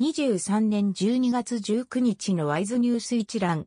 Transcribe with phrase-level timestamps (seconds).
[0.00, 3.66] 2023年12月19日のワイズニュース一覧。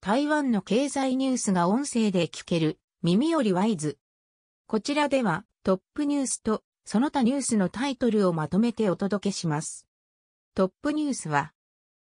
[0.00, 3.98] 台湾の経済ニュースが音声で聞ける耳よりワイズ。
[4.68, 9.88] こちらではトップニュースとその他ニュースのタイトルをまとめてお届けします。
[10.54, 11.52] トップニュースは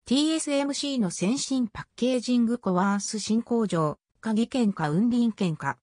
[0.07, 5.79] TSMC の先進パッケージングコワース新工場、鍵券か運輪券か。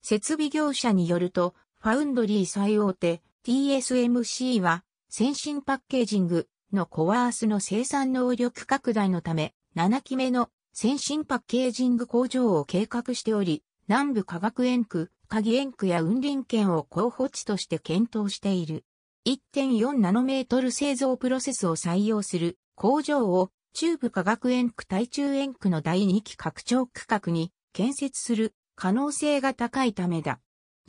[0.00, 18.84] 設備業者によると、ファウンドリー最大手 TSMC は先進パッケージングのコワースの生産能力拡大のため、7期目の先進パッケージング工場を計画しており、南部化学園区、鍵園区や雲林県を候補地として検討している。
[19.26, 30.40] 1.4ナノメートル製造プロセスを採用する工場を中部化学園区対中園区の第2期拡張区画に建設する可能性が高いためだ。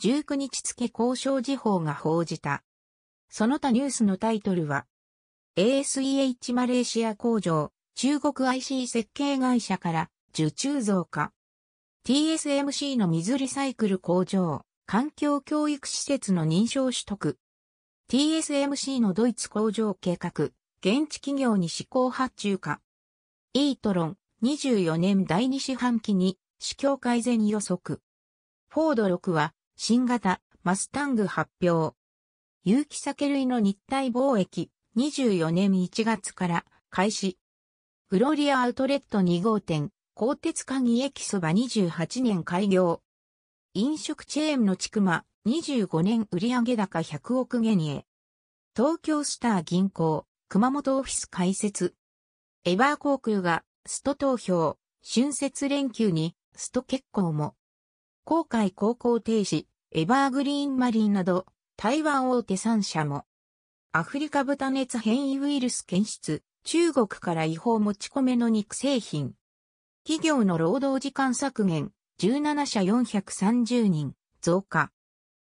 [0.02, 2.64] 19日付交渉時報が報じた。
[3.30, 4.86] その他ニュースのタイトルは、
[5.56, 11.32] ASEH マレーシア工場、中国 IC 設計会社から受注増加。
[12.08, 17.38] TSMC の水リサイクル工場、環境教育施設の認証取得。
[18.10, 20.46] TSMC のドイツ工場計画、
[20.84, 22.82] 現地企業に試行発注化。
[23.54, 28.02] イートロン、24年第2四半期に市況改善予測。
[28.70, 31.96] フォード6は新型マスタング発表。
[32.64, 37.40] 有機酒類の日体貿易24年1月から開始。
[38.10, 43.02] グロリアアウトレット2号店、鋼鉄鍵駅そば28年開業。
[43.74, 48.06] 飲食チェーンのちくま25年売上高100億元へ。
[48.76, 51.96] 東京スター銀行、熊本オフィス開設。
[52.64, 57.56] エバー航空がスト投票、春節連休にスト結構も。
[58.26, 61.48] 航海高校停止、エバーグリーンマリンなど
[61.78, 63.26] 台湾大手3社も、
[63.96, 69.36] アフリカ豚熱変異ウイルス検出、中国から違法持ち込めの肉製品。
[70.04, 74.92] 企業の労働時間削減、17社430人、増加。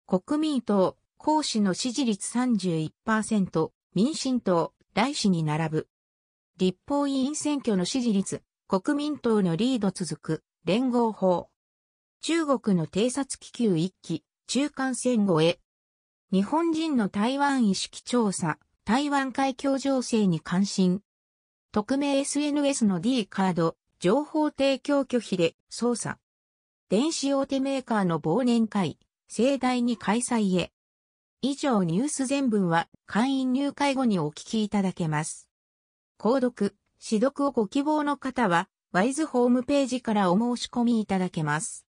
[0.06, 5.88] 国民党、公使の支持率31%、民進党、来氏に並ぶ。
[6.56, 11.50] 立法委員選挙の支持率、国民党のリード続く、連合法。
[12.22, 15.60] 中国の偵察気球1機、中間線越え。
[16.32, 21.02] 日本人の台湾意識調査、台湾海峡情勢に関心。
[21.72, 26.20] 匿名 SNS の D カード、情報提供拒否で操作。
[26.88, 30.70] 電子大手メーカーの忘年会、盛大に開催へ。
[31.42, 35.48] 以上ニュース全文は会員入会後にお聞きいただけます。
[36.16, 41.78] 購読、指読をご希望の方は、ワイズホームページからお申し込みいただけます。